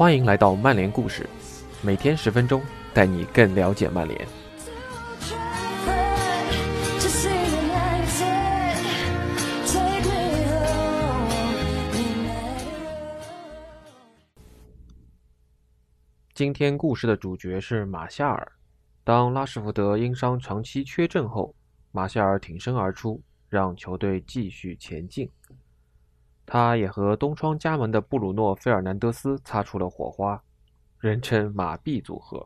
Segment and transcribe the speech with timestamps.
[0.00, 1.28] 欢迎来到曼联故事，
[1.82, 2.62] 每天十分钟，
[2.94, 4.26] 带你更了解曼联。
[16.32, 18.52] 今天故事的主角是马夏尔。
[19.04, 21.54] 当拉什福德因伤长期缺阵后，
[21.92, 23.20] 马夏尔挺身而出，
[23.50, 25.30] 让球队继续前进。
[26.52, 30.42] 他也和东窗加盟的布鲁诺·费尔南德斯擦出了火花，
[30.98, 32.44] 人称“马币组合”。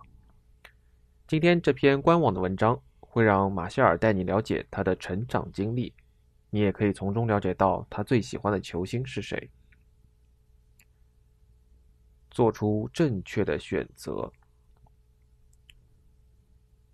[1.27, 5.91] 今天这篇官网的文章会让马歇尔带你了解他的成长经历，
[6.51, 9.51] 你也可以从中了解到他最喜欢的球星是谁。
[12.31, 14.31] 做出正确的选择，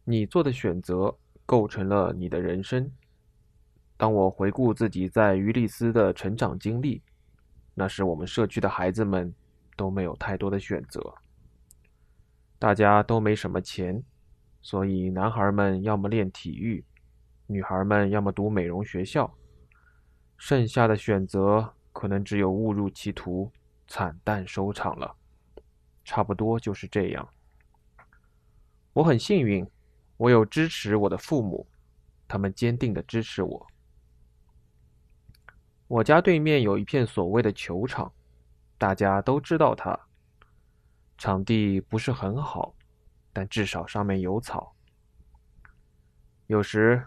[0.05, 2.89] 你做的选择构成了你的人生。
[4.01, 7.03] 当我回顾自己在于利斯的成长经历，
[7.75, 9.31] 那时我们社区的孩子们
[9.77, 11.15] 都没有太多的选择，
[12.59, 14.03] 大家都没什么钱，
[14.63, 16.83] 所以男孩们要么练体育，
[17.47, 19.31] 女孩们要么读美容学校，
[20.39, 23.53] 剩下的选择可能只有误入歧途，
[23.87, 25.15] 惨淡收场了。
[26.07, 27.29] 差不多就是这样。
[28.95, 29.71] 我很幸运，
[30.17, 31.67] 我有支持我的父母，
[32.27, 33.67] 他们坚定的支持我。
[35.91, 38.13] 我家对面有一片所谓的球场，
[38.79, 39.99] 大家都知道它。
[41.19, 42.73] 场地不是很好，
[43.33, 44.73] 但至少上面有草。
[46.47, 47.05] 有时，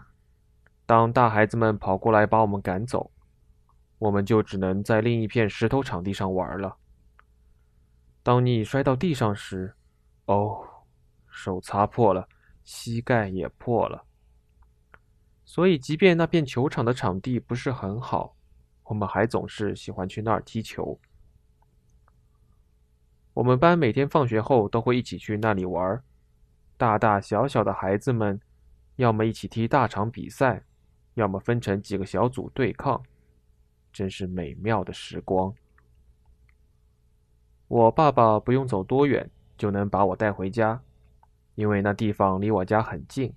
[0.84, 3.10] 当大孩子们跑过来把我们赶走，
[3.98, 6.76] 我们就只能在另一片石头场地上玩了。
[8.22, 9.74] 当你摔到地上时，
[10.26, 10.62] 哦，
[11.30, 12.28] 手擦破了，
[12.64, 14.04] 膝盖也破了。
[15.46, 18.36] 所以，即便那片球场的场地不是很好。
[18.84, 20.98] 我们还总是喜欢去那儿踢球。
[23.32, 26.00] 我们班每天放学后都会一起去那里玩，
[26.76, 28.40] 大大小小的孩子们，
[28.96, 30.62] 要么一起踢大场比赛，
[31.14, 33.02] 要么分成几个小组对抗，
[33.92, 35.52] 真是美妙的时光。
[37.66, 40.80] 我爸爸不用走多远就能把我带回家，
[41.54, 43.34] 因为那地方离我家很近，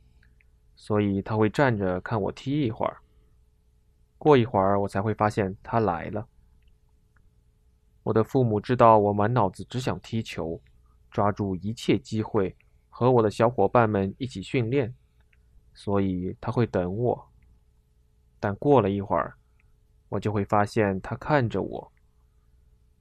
[0.75, 2.97] 所以他会站着看我踢一会儿。
[4.17, 6.27] 过一会儿，我才会发现他来了。
[8.03, 10.61] 我的父母知道我满脑子只想踢球，
[11.11, 12.55] 抓住一切机会
[12.89, 14.95] 和我的小伙伴们一起训练，
[15.73, 17.29] 所以他会等我。
[18.39, 19.35] 但过了一会儿，
[20.09, 21.91] 我就会发现他看着我，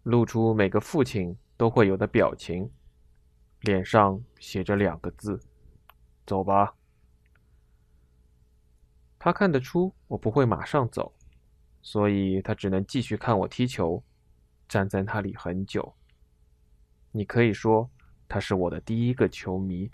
[0.03, 2.71] 露出每个父亲都会有的表情，
[3.61, 5.41] 脸上写着两个字
[6.27, 6.75] ：“走吧。”
[9.27, 11.13] 他看得出我不会马上走，
[11.83, 14.01] 所以他只能继续看我踢球，
[14.69, 15.97] 站在那里很久。
[17.11, 17.91] 你可以说
[18.29, 19.91] 他是我的第一个球迷。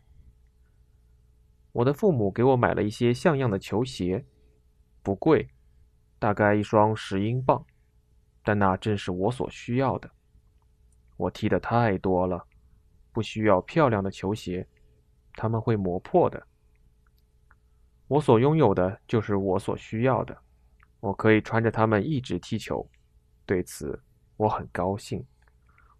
[1.73, 4.23] 我的父母给我买了一些像样的球鞋，
[5.03, 5.49] 不贵，
[6.19, 7.65] 大概一双十英镑，
[8.45, 10.11] 但那正是我所需要的。
[11.17, 12.47] 我踢的太多了，
[13.11, 14.69] 不需要漂亮的球鞋，
[15.33, 16.47] 他们会磨破的。
[18.13, 20.37] 我所拥有的就是我所需要的，
[21.01, 22.87] 我可以穿着它们一直踢球，
[23.47, 23.99] 对此
[24.37, 25.25] 我很高兴。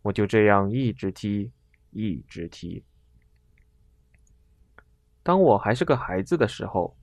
[0.03, 1.51] 我就这样一直踢，
[1.91, 2.85] 一直踢。
[5.23, 6.95] 当我还是个孩子的时候，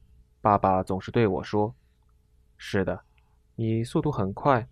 [0.41, 1.73] 爸爸总是对我说
[2.55, 3.01] ：“是的，
[3.55, 4.67] 你速度很快，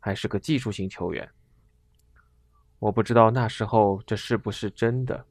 [0.00, 1.28] 还是个技术型球员。”
[2.80, 5.26] 我不知道那时候这是不是真的，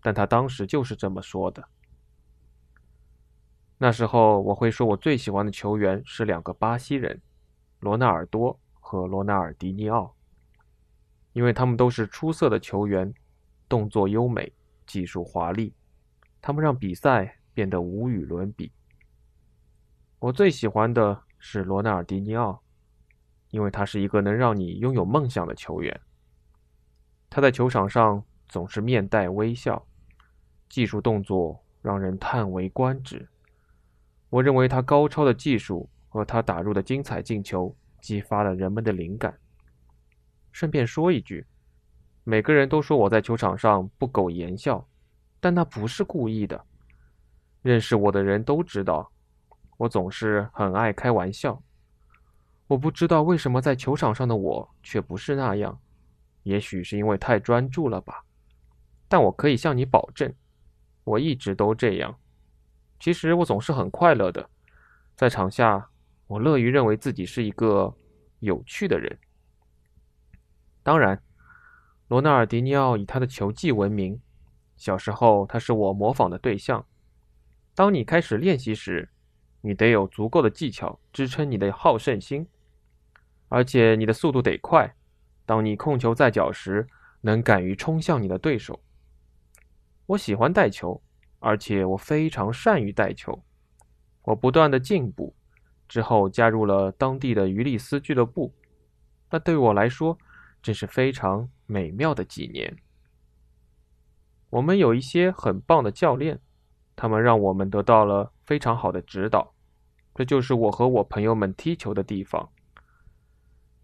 [0.00, 1.68] 但他当时就是这么说的。
[3.80, 7.22] 那时候我会说，我最喜欢的球员是两个巴西人，
[7.78, 10.16] 罗纳尔多和罗纳尔迪尼奥，
[11.32, 13.14] 因为他们都是出色的球员，
[13.68, 14.52] 动作优美，
[14.84, 15.72] 技术华丽，
[16.42, 18.72] 他们让比赛变得无与伦比。
[20.18, 22.60] 我最喜欢的是罗纳尔迪尼奥，
[23.50, 26.00] 因为他是一个能让你拥有梦想的球员。
[27.30, 29.86] 他在球场上总是面带微笑，
[30.68, 33.28] 技术动作让人叹为观止。
[34.30, 39.38] 我认为他高超的技术和他打入的精彩进球激发了人们的灵感。
[40.52, 41.46] 顺便说一句，
[42.24, 44.86] 每个人都说我在球场上不苟言笑，
[45.40, 46.64] 但那不是故意的。
[47.62, 49.10] 认识我的人都知道，
[49.76, 51.62] 我总是很爱开玩笑。
[52.66, 55.80] 我不知道为什么在球场上的我却不是那样，
[56.42, 58.24] 也许是因为太专注了吧。
[59.08, 60.32] 但我可以向你保证，
[61.04, 62.14] 我一直都这样。
[63.00, 64.48] 其实我总是很快乐的，
[65.14, 65.88] 在场下，
[66.26, 67.94] 我乐于认为自己是一个
[68.40, 69.18] 有趣的人。
[70.82, 71.22] 当然，
[72.08, 74.20] 罗纳尔迪尼奥以他的球技闻名，
[74.76, 76.84] 小时候他是我模仿的对象。
[77.74, 79.08] 当你开始练习时，
[79.60, 82.48] 你得有足够的技巧支撑你的好胜心，
[83.48, 84.96] 而且你的速度得快。
[85.46, 86.88] 当你控球在脚时，
[87.20, 88.80] 能敢于冲向你的对手。
[90.06, 91.02] 我喜欢带球，
[91.38, 93.42] 而且我非常善于带球。
[94.22, 95.34] 我不断的进步，
[95.88, 98.54] 之后加入了当地的于利斯俱乐部。
[99.30, 100.18] 那对我来说，
[100.62, 102.76] 真是非常美妙的几年。
[104.50, 106.40] 我们有一些很棒的教练，
[106.96, 109.54] 他们让我们得到了非常好的指导。
[110.14, 112.50] 这就是我和我朋友们踢球的地方。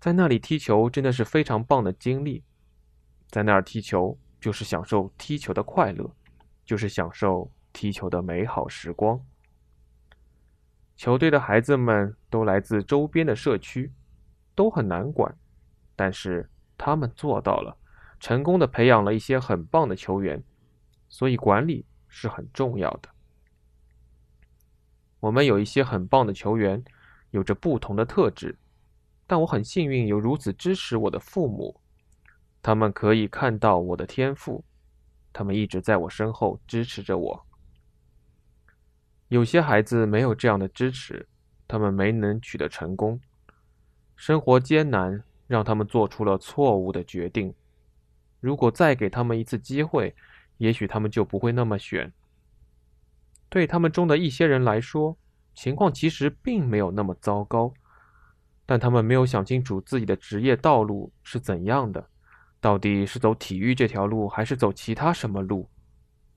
[0.00, 2.42] 在那里踢球真的是非常棒的经历。
[3.28, 6.14] 在那儿踢球就是享受踢球的快乐，
[6.64, 9.20] 就是享受踢球的美好时光。
[10.96, 13.92] 球队的孩子们都来自周边的社区，
[14.54, 15.36] 都很难管，
[15.94, 16.48] 但是。
[16.76, 17.78] 他们做到了，
[18.18, 20.42] 成功的培养了一些很棒的球员，
[21.08, 23.08] 所以管理是很重要的。
[25.20, 26.84] 我们有一些很棒的球员，
[27.30, 28.58] 有着不同的特质，
[29.24, 31.80] 但我很幸运有如此支持我的父母，
[32.60, 34.64] 他们可以看到我的天赋，
[35.34, 37.46] 他们一直在我身后支持着我。
[39.28, 41.28] 有些孩子没有这样的支持，
[41.68, 43.20] 他们没能取得成功，
[44.16, 45.22] 生活艰难。
[45.46, 47.54] 让他们做出了错误的决定。
[48.40, 50.16] 如果再给他们一次机会，
[50.56, 52.10] 也许他们就不会那么选。
[53.50, 55.18] 对他们中的一些人来说，
[55.54, 57.74] 情况其实并没有那么糟糕，
[58.64, 62.08] 但他们没有想清楚自己的职业道路是怎样的，
[62.64, 65.68] 到底是走体育这条路，还是走其他什么路？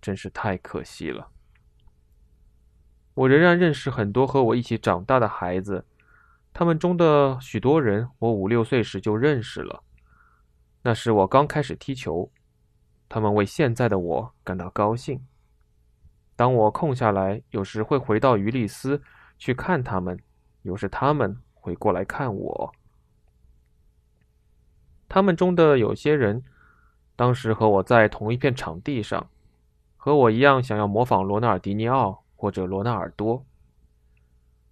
[0.02, 1.30] 真是太可惜了。
[3.14, 5.86] 我仍然认识很多和我一起长大的孩子。
[6.54, 9.82] 他们中的许多人，我五六岁时就认识了。
[10.82, 12.30] 那时我刚开始踢球，
[13.08, 15.26] 他们为现在的我感到高兴。
[16.36, 19.02] 当我空下来，有时会回到于利斯
[19.38, 20.20] 去看他们，
[20.64, 22.74] 有时他们会过来看我。
[25.10, 26.44] 他们中的有些人，
[27.16, 29.30] 当时和我在同一片场地上，
[29.96, 33.46] 和我一样想要模仿罗纳尔迪尼奥或者罗纳尔多。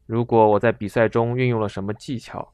[0.06, 2.54] 如果我在比赛中运用了什么技巧，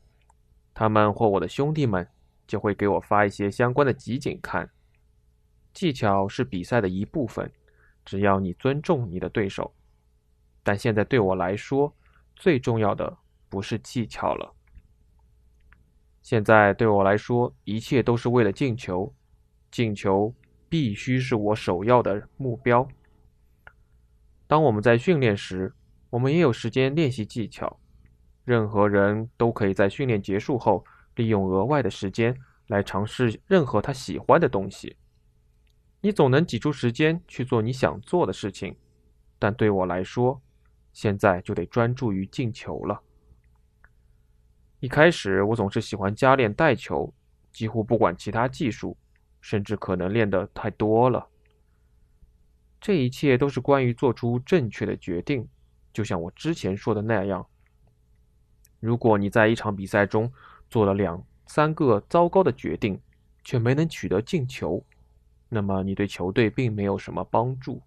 [0.74, 2.08] 他们或我的兄弟们
[2.48, 4.70] 就会给我发一些相关的集锦看。
[5.74, 7.52] 技巧是比赛的一部分，
[8.06, 9.74] 只要你尊重你的对手。
[10.64, 11.94] 但现在对我来说，
[12.36, 13.18] 最重要的
[13.50, 14.54] 不是技巧了。
[16.22, 19.14] 现在对我来说，一切都是为了进球，
[19.72, 20.34] 进球
[20.70, 22.88] 必须是我首要的目标。
[24.48, 25.74] 当我们在训练时，
[26.10, 27.80] 我们也有时间练习技巧。
[28.44, 30.84] 任何人都可以在训练结束后，
[31.16, 32.36] 利用额外的时间
[32.68, 34.98] 来尝试任何他喜欢的东西。
[36.02, 38.76] 你总能挤出时间去做你想做的事情，
[39.40, 40.42] 但对我来说，
[40.92, 43.02] 现在就得专注于进球了。
[44.82, 47.14] 一开始我总是喜欢加练带球，
[47.52, 48.98] 几乎不管其他技术，
[49.40, 51.28] 甚至可能练得太多了。
[52.80, 55.48] 这一切都是关于做出正确的决定。
[55.94, 57.46] 就像我之前说的那样，
[58.80, 60.34] 如果你在一场比赛中
[60.68, 63.00] 做了两三个糟糕的决定，
[63.44, 64.84] 却没能取得进球，
[65.48, 67.80] 那么你对球队并没有什么帮助。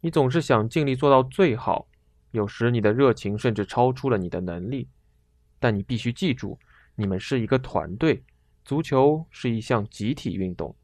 [0.00, 1.86] 你总是想尽力做到最好，
[2.30, 4.88] 有时你的热情甚至超出了你的能力。
[5.60, 6.58] 但你必须记住，
[6.96, 8.24] 你们是一个团队，
[8.64, 10.74] 足球是一项集体运动。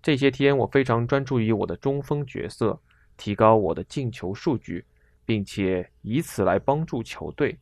[0.00, 2.80] 这些天，我非常专注于我的中锋角色。
[3.16, 4.82] 提高我的进球数据，
[5.26, 7.58] 并且以此来帮助球队。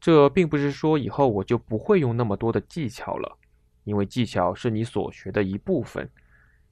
[0.00, 3.36] 这并不是说以后我就不会用那么多的技巧了，
[3.84, 6.08] 因为技巧是你所学的一部分，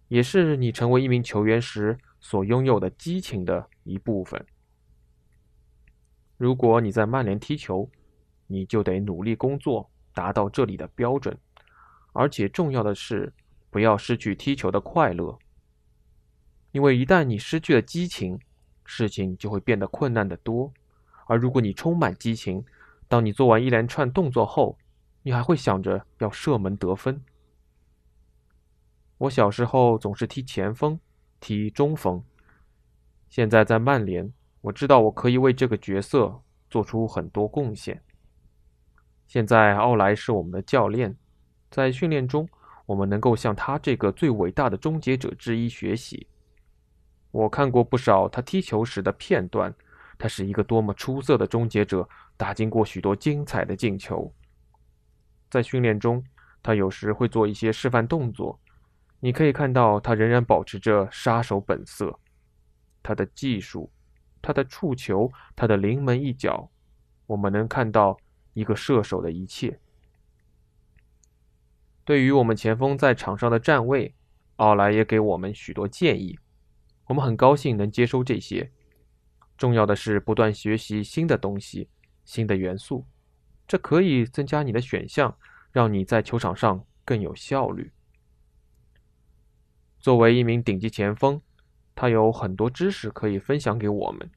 [0.08, 4.42] 也是你成为一名球员时所拥有的激情的一部分。
[6.40, 7.86] 如果你在曼联踢球，
[8.46, 11.36] 你就得努力工作，达到这里的标准。
[12.14, 13.30] 而且重要的是，
[13.68, 15.38] 不要失去踢球的快乐。
[16.72, 18.40] 因为一旦你失去了激情，
[18.86, 20.72] 事情就会变得困难得多。
[21.26, 22.64] 而如果你充满激情，
[23.06, 24.78] 当你做完一连串动作后，
[25.22, 27.22] 你还会想着要射门得分。
[29.18, 30.98] 我小时候总是踢前锋，
[31.38, 32.24] 踢中锋。
[33.28, 38.02] 现在在曼联，我知道我可以为这个角色做出很多贡献。
[39.26, 41.16] 现在奥莱是我们的教练，
[41.70, 42.48] 在训练中，
[42.84, 46.26] 我们能够向他这个最伟大的终结者之一学习。
[47.30, 49.72] 我看过不少他踢球时的片段，
[50.18, 54.32] 他是一个多么出色的终结者，打进过许多精彩的进球。
[55.48, 56.22] 在训练中，
[56.62, 58.58] 他有时会做一些示范动作，
[59.20, 62.18] 你可以看到他仍然保持着杀手本色。
[63.02, 63.90] 他的技术，
[64.42, 66.70] 他的触球，他的临门一脚，
[67.26, 68.18] 我们能看到
[68.54, 69.78] 一个射手的一切。
[72.04, 74.14] 对于我们前锋在场上的站位，
[74.56, 76.38] 奥莱也给我们许多建议，
[77.06, 78.72] 我们很高兴能接收这些。
[79.56, 81.88] 重要的是不断学习新的东西、
[82.24, 83.06] 新的元素，
[83.68, 85.36] 这可以增加你的选项，
[85.70, 87.92] 让你在球场上更有效率。
[89.98, 91.42] 作为一名顶级前锋，
[92.00, 94.30] 他有很多知识可以分享给我们，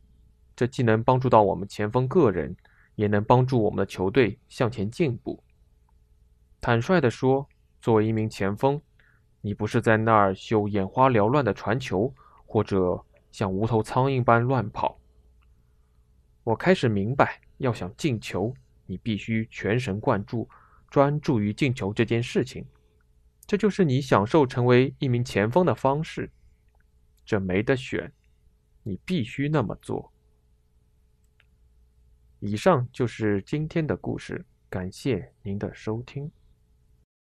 [0.54, 2.54] 这既能帮助到我们前锋个人，
[2.96, 5.42] 也能帮助我们的球队向前进步。
[6.60, 7.48] 坦率地说，
[7.80, 8.82] 作为一名前锋，
[9.40, 12.14] 你不是在那儿秀眼花缭乱的传球，
[12.46, 13.02] 或者
[13.32, 15.00] 像无头苍蝇般乱跑。
[16.44, 18.54] 我开始明白，要想进球，
[18.86, 20.50] 你必须全神贯注，
[20.90, 22.66] 专注于进球这件事情。
[23.48, 26.30] 这就是你享受成为一名前锋的方式。
[27.26, 28.12] 这没得选，
[28.84, 30.12] 你必须那么做。
[32.40, 36.30] 以上就是今天的故事，感谢您的收听。